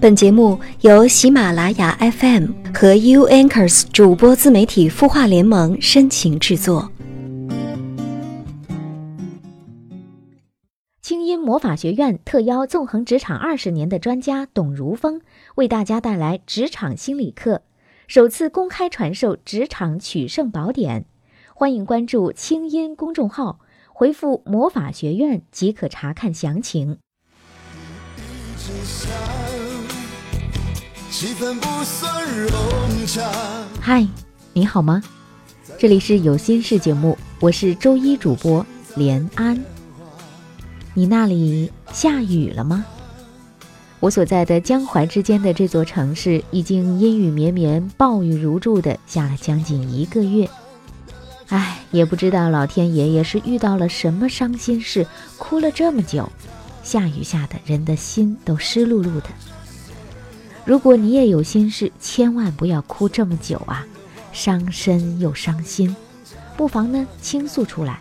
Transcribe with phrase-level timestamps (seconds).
[0.00, 6.90] 本节目由喜马拉雅 FM 和 U Anchors 主播自媒体孵化联盟深情制作。
[11.02, 15.20] 清音魔法学院特邀纵横职场二十年的专家董如风，
[15.56, 17.60] 为大家带来职场心理课，
[18.08, 21.04] 首次公开传授职场取胜宝典。
[21.52, 23.60] 欢迎关注清音公众号，
[23.92, 26.96] 回复“魔法学院”即可查看详情。
[31.10, 33.20] 气氛不算融洽。
[33.80, 34.06] 嗨，
[34.52, 35.02] 你好吗？
[35.76, 38.64] 这里是有心事节目，我是周一主播
[38.94, 39.60] 连安。
[40.94, 42.86] 你那里下雨了吗？
[43.98, 50.48] 我所在的江淮之间的这座城市，已经阴雨绵绵、暴雨如注的下了将近一个月。
[51.48, 55.04] 唉，也不知道老天爷爷是遇到了什么伤心事，
[55.36, 56.30] 哭了这么久。
[56.84, 59.24] 下雨下的人的心都湿漉漉的。
[60.70, 63.84] 如果你也有心事，千万不要哭这么久啊，
[64.30, 65.96] 伤身又伤心，
[66.56, 67.98] 不妨呢倾诉出来，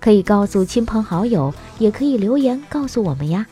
[0.00, 3.46] 可以告诉亲朋好友，也可以留言告诉我们呀。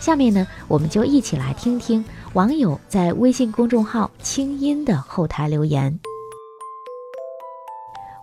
[0.00, 5.98] 下面呢，我们就一起来听听网友在微信公众号“清音”的后台留言。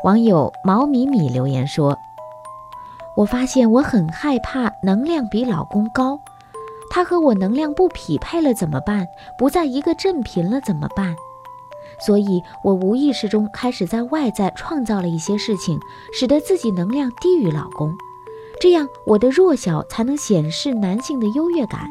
[0.04, 1.98] 网友毛米米留言说
[3.18, 6.20] ：“我发现我很害怕能量比老公高。”
[6.90, 9.06] 他和我能量不匹配了怎么办？
[9.38, 11.16] 不在一个振频了怎么办？
[12.00, 15.80] 所以我无意识中开始在外在创造了一些事情，
[16.14, 17.96] 使得自己能量低于老公，
[18.60, 21.88] 这样我的弱小才能显示男性的优越感。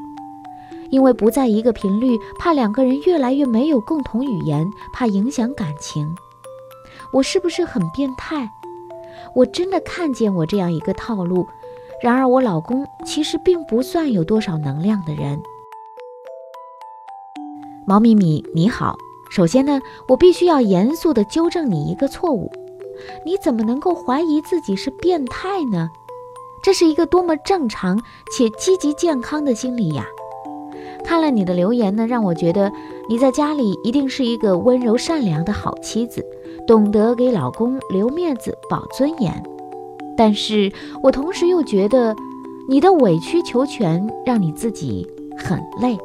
[0.91, 6.14] 因为不在一个频率，怕两个人越来越没有共同语言，怕影响感情。
[7.11, 8.48] 我是不是很变态？
[9.34, 11.47] 我真的看见我这样一个套路。
[12.05, 15.41] 然而，我老公其实并不算有多少能量的人。
[17.86, 18.94] 毛米米，你好。
[19.30, 22.52] 首先呢，我必须要严肃地纠正你一个错误。
[23.24, 25.89] 你怎么能够怀疑自己是变态呢？
[26.62, 27.98] 这是一个多么正常
[28.30, 30.05] 且积极健康的心理呀！
[31.06, 32.70] 看了你的留言呢，让我觉得
[33.08, 36.23] 你在家里一定是一个温柔善良的好妻子，
[36.67, 39.42] 懂得给老公留面子、保尊严。
[40.17, 42.14] 但是我同时又觉得，
[42.69, 45.98] 你的委曲求全让你自己很累。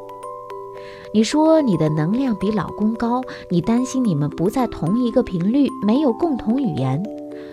[1.12, 3.20] 你说你的能量比老公高，
[3.50, 7.02] 你担心你们不在同一个频率，没有共同语言，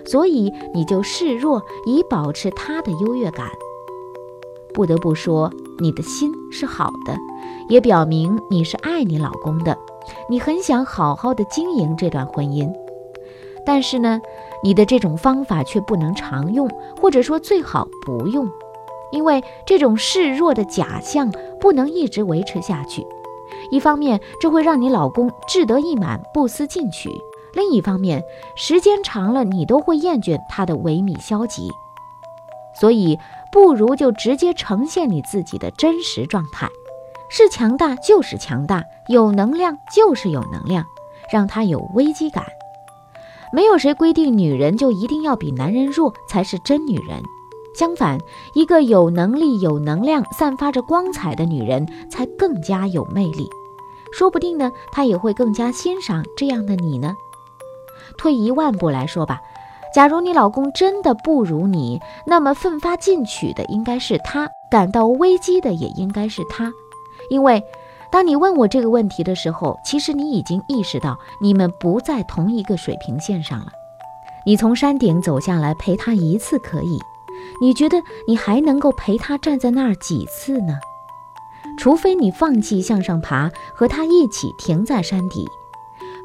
[0.06, 3.48] 所以你就示弱以保持他的优越感。
[4.74, 7.18] 不得不说，你的心是好的，
[7.68, 9.76] 也表明你是爱你老公的，
[10.30, 12.72] 你很想好好的经营这段婚姻。
[13.68, 14.22] 但是呢？
[14.64, 16.68] 你的这种方法却不能常用，
[17.00, 18.50] 或者说最好不用，
[19.12, 23.06] 因为这种示弱的假象不能一直维持下去。
[23.70, 27.12] 一方面，这会让你老公志得意满、不思进取；
[27.54, 28.24] 另一方面，
[28.56, 31.70] 时间长了，你都会厌倦他的萎靡消极。
[32.80, 33.20] 所以，
[33.52, 36.68] 不如就直接呈现你自己的真实状态：
[37.30, 40.86] 是强大就是强大，有能量就是有能量，
[41.32, 42.44] 让他有危机感。
[43.54, 47.24] 没有谁规定女人就一定要比男人弱才是真女人，
[47.74, 48.20] 相反，
[48.54, 53.50] 一个有能力、有能量、散发着光彩的女人才更加有魅力。
[54.12, 57.16] 说不定呢，她也会更加欣赏这样的你呢。
[58.18, 59.40] 退一万步来说吧，
[59.94, 66.72] 假如你老公真的不如你，那么奋发进取的应该是他，感到危机的也应该是他，
[67.30, 67.64] 因为。
[68.10, 73.68] 当你问我这个问题的时候，其实你已经意识到你们不在同一个水平线上了。
[74.46, 77.00] 你从山顶走下来陪他一次可以，
[77.62, 80.80] 你觉得你还能够陪他站在那儿几次呢？
[81.78, 85.46] 除非你放弃向上爬，和他一起停在山底，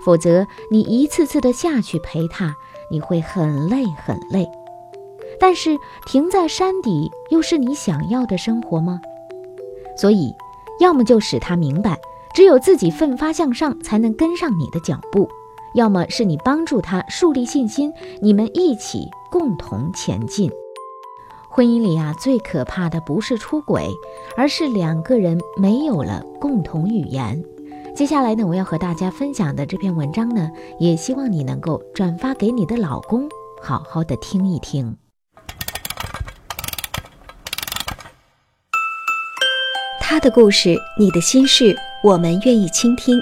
[0.04, 2.54] 否则你一次次的下去陪他，
[2.92, 4.48] 你会很累很累。
[5.40, 5.76] 但是
[6.06, 9.00] 停在山底又是你想要的生活吗？
[9.96, 10.32] 所以。
[10.80, 11.98] 要么就使他明白，
[12.34, 15.26] 只有自己奋发向上，才能跟上你的脚步；
[15.74, 20.50] 要么是你帮助他树立信心，你们一起共同前进。
[21.48, 23.90] 婚姻里啊，最可怕的不是出轨，
[24.36, 27.44] 而是两个人没有了共同语言。
[27.94, 33.28] 接下来呢，我要和大家分享的这篇文章呢，也希望你能够转发给你的老公，
[33.60, 34.96] 好好的听一听。
[40.12, 43.18] 他的故事你的心事我们愿意倾听。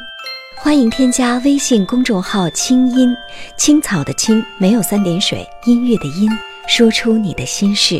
[0.56, 3.16] 欢迎添加微信公众号清音
[3.56, 6.28] 青草的青没有三点水音乐的音
[6.66, 7.96] 说出你的心事。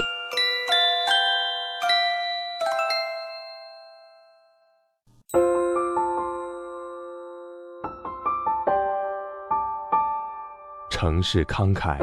[10.91, 11.97] 城市慷慨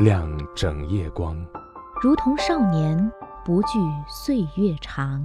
[0.00, 1.36] 亮整夜光。
[2.02, 3.12] 如同少年
[3.44, 5.24] 不惧岁月长。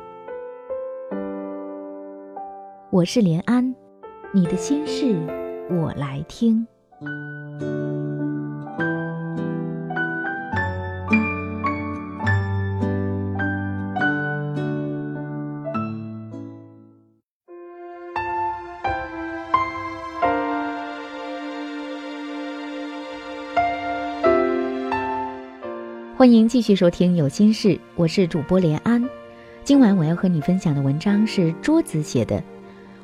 [2.91, 3.73] 我是连安，
[4.33, 5.15] 你的心事
[5.69, 6.67] 我来听。
[26.17, 29.01] 欢迎继续收听《有心事》，我是主播连安。
[29.63, 32.43] 今晚我要和你分享的文章是桌子写的。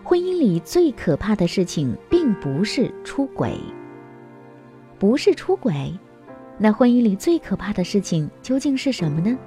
[0.07, 3.59] 婚姻里最可怕的事情，并不是出轨，
[4.97, 5.93] 不是出轨，
[6.57, 9.37] 那婚姻里最可怕的事情究竟是什么呢？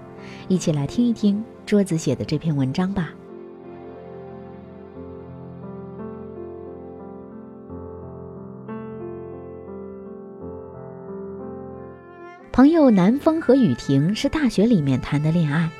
[0.48, 3.08] 一起来听一听桌子写的这篇文章吧。
[12.52, 15.70] 朋友南风和雨婷是大学里面谈的恋爱，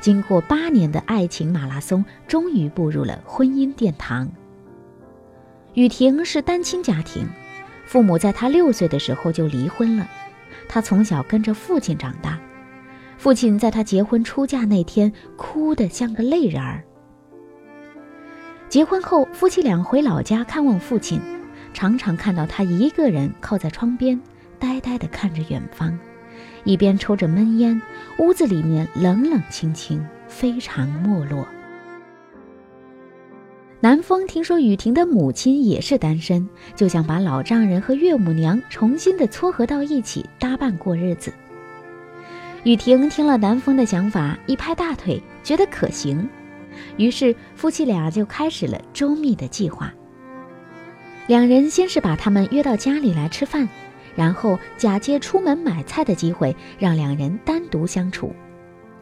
[0.00, 4.30] 经过八年的爱情马拉松，终于步入了婚姻殿堂。
[5.74, 7.28] 雨婷是单亲家庭，
[7.84, 10.08] 父母在她六岁的时候就离婚了，
[10.68, 12.38] 她从小跟着父亲长大，
[13.18, 16.82] 父亲在她结婚出嫁那天哭得像个泪人儿。
[18.68, 21.20] 结婚后，夫妻俩回老家看望父亲，
[21.74, 24.20] 常常看到他一个人靠在窗边，
[24.58, 25.98] 呆呆地看着远方。
[26.64, 27.80] 一边抽着闷烟，
[28.18, 31.46] 屋子里面冷冷清清，非常没落。
[33.82, 36.46] 南风听说雨婷的母亲也是单身，
[36.76, 41.32] 就想把老丈人和岳母娘重新的撮合到一起搭伴过日子。
[42.62, 46.28] 雨婷听了南风的想法，一拍大腿，觉得可行，
[46.98, 49.90] 于是夫妻俩就开始了周密的计划。
[51.26, 53.66] 两人先是把他们约到家里来吃饭。
[54.20, 58.34] 然后假借出门买菜的机会，让两人单独相处。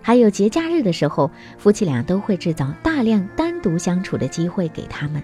[0.01, 1.29] 还有节假日的时候，
[1.59, 5.21] 夫妻俩都会制造大量单独相处的机会给他们。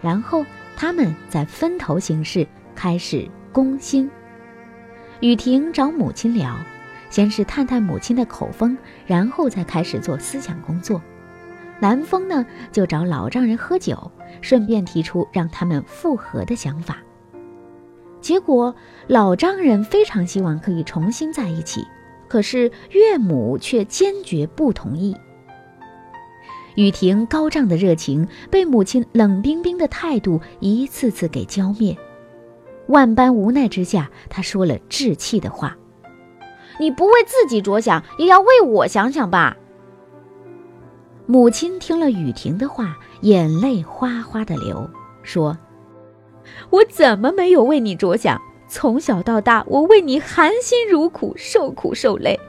[0.00, 0.46] 然后
[0.78, 4.10] 他们再分头行事，开始攻心。
[5.20, 6.56] 雨婷找母亲聊，
[7.10, 8.74] 先是探探母亲的口风，
[9.06, 11.02] 然后再开始做思想工作。
[11.78, 14.10] 南风呢，就找老丈人喝酒，
[14.40, 16.96] 顺便提出让他们复合的想法。
[18.22, 18.74] 结果，
[19.08, 21.86] 老丈人非常希望可以重新在一起，
[22.28, 25.14] 可是岳母却坚决不同意。
[26.76, 31.94] 雨婷高涨的热情被母亲冷冰冰的态度一次次给浇灭，
[32.86, 35.76] 万般无奈之下，她说了置气的话
[36.80, 39.56] ：“你不为自己着想，也要为我想想吧。”
[41.26, 44.88] 母亲听了雨婷的话，眼泪哗哗的流，
[45.22, 45.58] 说。
[46.70, 48.40] 我怎么没有为你着想？
[48.68, 52.40] 从小到大，我为你含辛茹苦、受苦受累。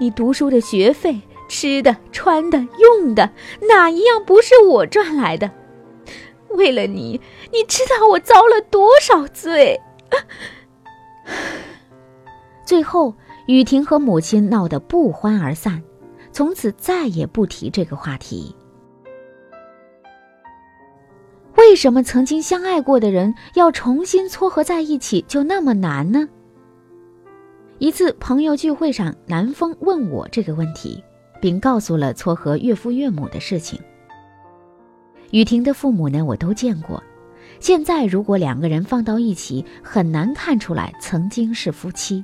[0.00, 3.30] 你读书的学费、吃的、穿的、用的，
[3.68, 5.50] 哪一样不是我赚来的？
[6.48, 7.20] 为了你，
[7.52, 9.80] 你知道我遭了多少罪？
[12.64, 13.14] 最后，
[13.46, 15.80] 雨婷和母亲闹得不欢而散，
[16.32, 18.54] 从此再也不提这个话题。
[21.72, 26.28] 为什么曾经相爱过的人要重新撮合在一起就那么难呢？
[27.78, 31.02] 一次朋友聚会上，南风问我这个问题，
[31.40, 33.80] 并告诉了撮合岳父岳母的事情。
[35.30, 37.02] 雨婷的父母呢，我都见过。
[37.58, 42.22] 现在如果两个人放到一起，很难看出来曾经是夫妻。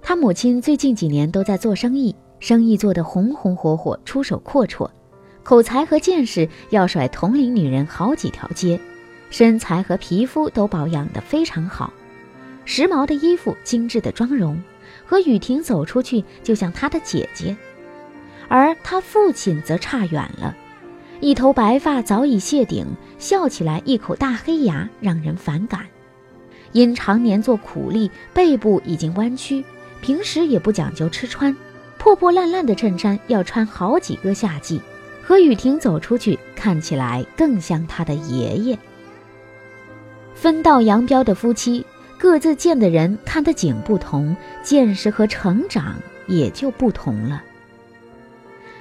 [0.00, 4.88] 他母亲最近几年都在做生意，生意做得红红火火，出手阔绰。
[5.48, 8.78] 口才和见识要甩同龄女人好几条街，
[9.30, 11.90] 身材和皮肤都保养得非常好，
[12.66, 14.62] 时髦的衣服、精致的妆容，
[15.06, 17.56] 和雨婷走出去就像她的姐姐。
[18.46, 20.54] 而她父亲则差远了，
[21.18, 22.86] 一头白发早已谢顶，
[23.18, 25.86] 笑起来一口大黑牙，让人反感。
[26.72, 29.64] 因常年做苦力，背部已经弯曲，
[30.02, 31.56] 平时也不讲究吃穿，
[31.96, 34.78] 破破烂烂的衬衫要穿好几个夏季。
[35.28, 38.78] 和雨婷走出去，看起来更像他的爷爷。
[40.34, 41.84] 分道扬镳的夫妻，
[42.16, 45.96] 各自见的人看的景不同，见识和成长
[46.28, 47.44] 也就不同了。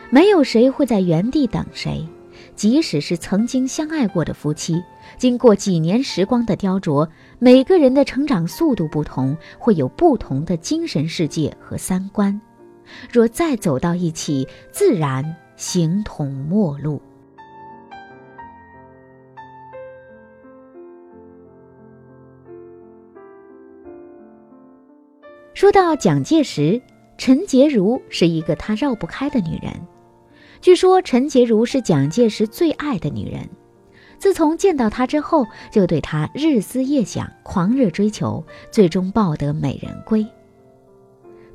[0.09, 2.07] 没有谁会在原地等谁，
[2.55, 4.81] 即使是曾经相爱过的夫妻，
[5.17, 7.05] 经过几年时光的雕琢，
[7.39, 12.39] 每个人的成长速度不同，会有不同的精神世界和三观。
[13.11, 17.01] 若再走到一起，自然形同陌路。
[25.55, 26.79] 说到蒋介石，
[27.17, 29.73] 陈洁如是一个他绕不开的女人。
[30.61, 33.49] 据说陈洁如是蒋介石最爱的女人，
[34.19, 40.23] 自从见到她之后，就对她日思夜想、狂热追求，最终抱得美人归。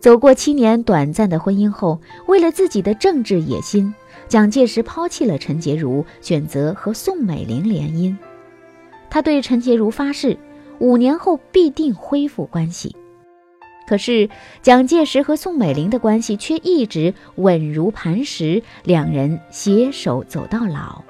[0.02, 3.94] 走过七年短暂的婚姻后，为了自己的政治野心，
[4.26, 8.16] 蒋介石抛弃了陈洁如，选择和宋美龄联姻。
[9.08, 10.36] 他对陈洁如发誓，
[10.80, 12.96] 五年后必定恢复关系。
[13.86, 14.28] 可是，
[14.60, 21.00] 蒋介石和宋美龄的关系却一直稳如磐石，两人携手走到老。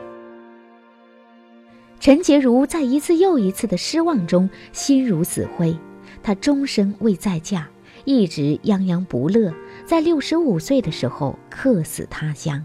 [1.99, 5.75] 陈洁如在一次又一次的失望中心如死灰，
[6.22, 7.66] 她终身未再嫁，
[8.04, 9.52] 一直泱泱不乐，
[9.85, 12.64] 在六十五岁的时候客死他乡。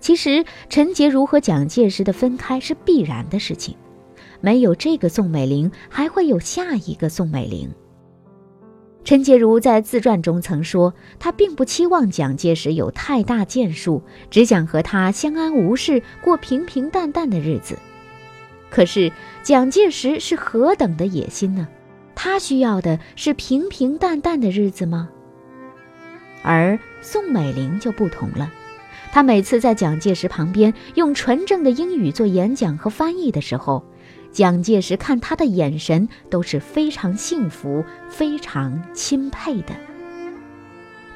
[0.00, 3.76] 其实，陈洁如和蒋介石的分开是必然的事情，
[4.40, 7.68] 没有这个宋美龄，还会有下一个宋美龄。
[9.04, 17.78] 陈洁如在自传中曾说，她并不期望蒋介石有太大建树，只想和他相安无事，过平平淡淡的日子。
[18.70, 19.10] 可是
[19.42, 21.66] 蒋介石是何等的野心呢？
[22.20, 25.08] 他需要的是平平淡淡的日子吗？
[26.42, 28.50] 而宋美龄就不同了，
[29.12, 33.84] 她每次在蒋介石旁边用纯正的英语做演讲和翻译的时候。
[34.32, 39.72] 蒋介石看她的眼神都是非常幸福、非常钦佩的。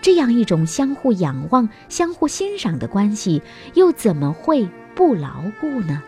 [0.00, 3.42] 这样一种相互仰望、相互欣赏的关系，
[3.74, 6.00] 又怎么会不牢固呢？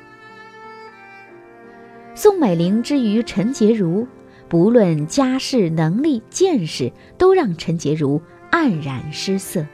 [2.14, 4.06] 宋美龄之于陈洁如，
[4.54, 9.66] 不论家世、能力、见识，都让陈洁如黯然失色。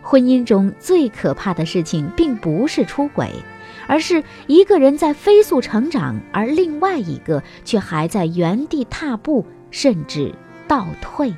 [0.00, 3.30] 婚姻中最可怕的事情，并不是出轨。
[3.86, 10.34] 而是一个人在飞速成长，而另外一个却还在原地踏步，甚至
[10.66, 11.34] 倒退。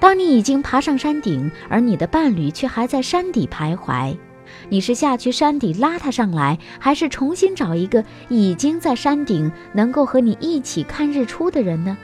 [0.00, 4.16] 当你已经爬上山顶，而你的伴侣却还在山底徘徊，
[4.68, 11.96] 你是下去山底拉他上来，还是重新找一个已经在山顶能够和你一起看日出的人呢？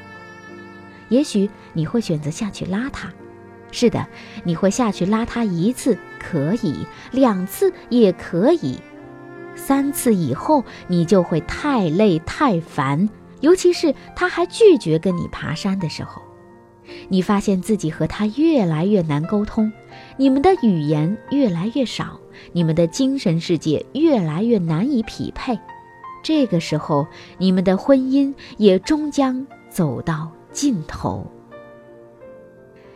[1.09, 3.13] 也许你会选择下去拉他。
[3.71, 4.07] 是的，
[4.45, 8.77] 你会下去拉他一次，可以；两次也可以；
[9.57, 13.09] 三次以后，你就会太累太烦。
[13.41, 16.23] 尤其是他还拒绝跟你爬山的时候，
[17.09, 19.73] 你发现自己和他越来越难沟通，
[20.17, 22.21] 你们的语言越来越少，
[22.53, 25.59] 你们的精神世界越来越难以匹配。
[26.23, 27.07] 这个时候，
[27.39, 31.27] 你们的婚姻也终将走到尽头。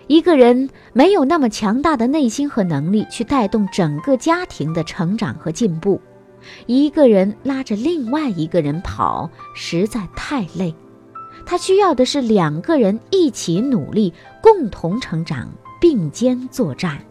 [0.07, 6.01] 一个人没有那么强大的内心和能力去带动整个家庭的成长和进步，
[6.67, 10.73] 一个人拉着另外一个人跑实在太累，
[11.45, 15.49] 他需要的是两个人一起努力，共同成长，
[15.81, 17.05] 并肩作战。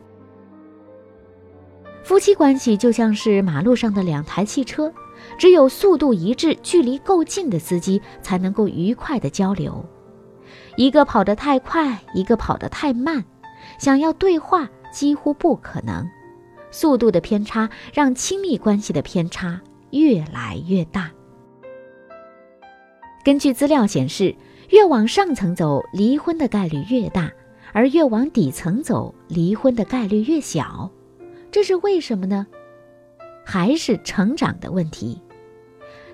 [2.06, 4.94] 夫妻关系就像是马路上的两台汽车，
[5.40, 9.84] 只有速度一致、距离够近的司机才能够愉快的交流。
[10.76, 13.26] 一个跑得太快，一个跑得太慢，
[13.80, 16.08] 想要对话几乎不可能。
[16.70, 19.60] 速度的偏差让亲密关系的偏差
[19.90, 21.10] 越来越大。
[23.24, 24.36] 根据资料显示，
[24.70, 27.32] 越往上层走，离婚的概率越大，
[27.74, 30.92] 而越往底层走，离婚的概率越小。
[31.56, 32.46] 这是为什么呢？
[33.46, 35.22] 还是成长的问题。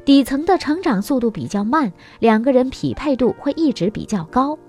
[0.06, 4.60] 底层的成长速度比较慢，两个人匹配度会一直比较高，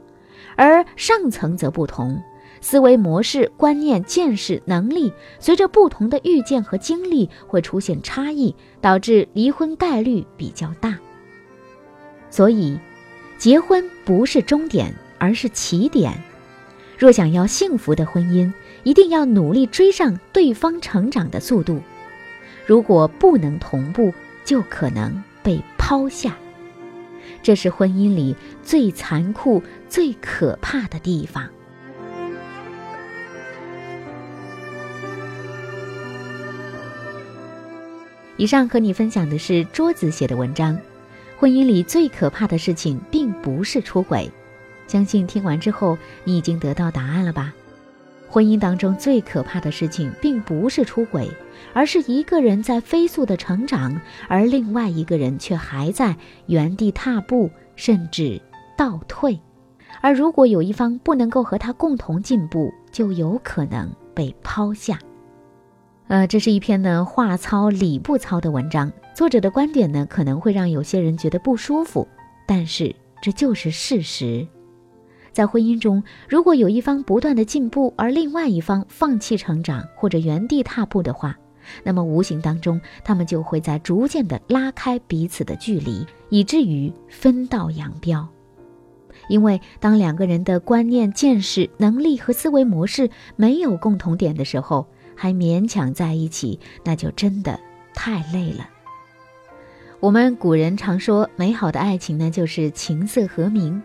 [0.56, 2.18] 而上层则不同，
[2.62, 10.98] 思维模式、观念、见识、能力随着不同的遇见和经历会出现差异，导致离婚概率比较大。
[12.30, 12.80] 所以，
[13.36, 16.14] 结婚不是终点，而是起点。
[16.96, 18.50] 若想要幸福的婚姻，
[18.84, 21.80] 一定要努力追上对方成长的速度。
[22.66, 24.12] 如果不能同步，
[24.44, 26.36] 就可能被抛下，
[27.42, 31.48] 这是婚姻里最残酷、最可怕的地方。
[38.36, 40.76] 以上和你分享的是桌子写的文章，
[41.36, 44.28] 婚姻里最可怕的事情并不是出轨，
[44.88, 47.54] 相信听完之后你已经得到答案了吧？
[48.32, 51.28] 婚姻当中最可怕的事情并不是出轨，
[51.74, 58.40] 而是一个人在飞速的成长，而另外一个人却还在原地踏步，甚至
[58.74, 59.38] 倒退。
[60.00, 64.98] 而如果有一方不能够和他共同进步，就有可能被抛下。
[66.08, 72.08] 呃，这是一篇呢话糙理不糙的文章，作者的观点呢可能会让有些人觉得不舒服，
[72.46, 74.48] 但是这就是事实。
[75.32, 81.36] 在婚姻中，如果有一方不断的进步，而另外一方放弃成长或者原地踏步的话，
[81.82, 88.28] 那么无形当中，他们就会在逐渐的拉开彼此的距离，以至于分道扬镳。
[89.28, 97.58] 因为当两个人的观念、见识、能力和思维模式没有共同点的时候，还勉强在一起，那就真的
[97.94, 98.68] 太累了。
[100.00, 103.80] 我们古人常说，美好的爱情呢，就是琴瑟和鸣。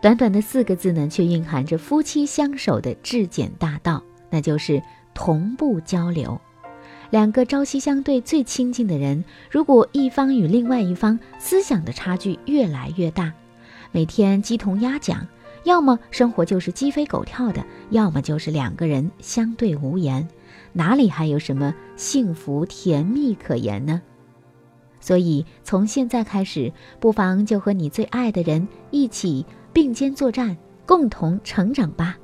[0.00, 4.00] 短短的四个字呢，却蕴含着夫妻相守的至简大道，
[4.30, 4.80] 那就是
[5.12, 6.40] 同步交流。
[7.10, 13.32] 两个朝夕相对、最亲近的人，如果一方与另外一方思想的差距越来越大，
[13.90, 15.26] 每天鸡同鸭讲，
[15.64, 20.28] 要么生活就是鸡飞狗跳的，要么就是两个人相对无言，
[20.72, 24.00] 哪里还有什么幸福甜蜜可言呢？
[25.00, 29.44] 所以从现在开始，不妨就和你最爱的人一起。
[29.80, 32.18] 并肩作战，共同成长吧。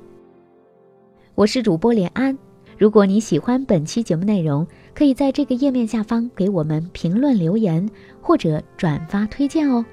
[1.35, 2.37] 我是主播连安。
[2.77, 9.85] 如果你喜欢本期节目内容，可以在这个页面下方给我们评论留言或者转发推荐哦。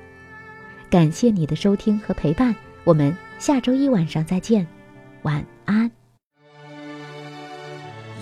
[0.90, 2.52] 感谢你的收听和陪伴，
[2.82, 4.66] 我们下周一晚上再见，
[5.22, 5.88] 晚安。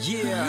[0.02, 0.44] yeah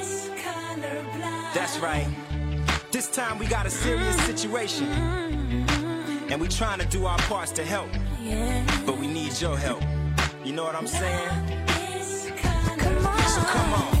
[1.53, 2.07] That's right.
[2.91, 4.87] This time we got a serious situation.
[6.29, 7.89] And we trying to do our parts to help.
[8.85, 9.83] But we need your help.
[10.45, 11.29] You know what I'm saying?
[13.27, 14.00] So come on.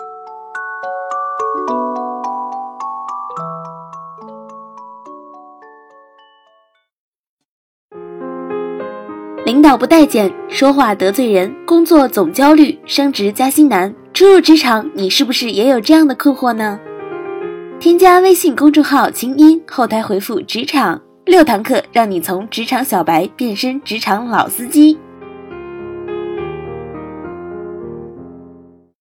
[9.51, 13.93] 领导不待见，说话得罪人，工作总焦虑，升职加薪难。
[14.13, 16.79] 初入职场，你是不是也有这样的困惑呢？
[17.77, 24.97] 添加微信公众号“清音”，后台回复“职场”，六堂课让你从职场小白变身职场老司机。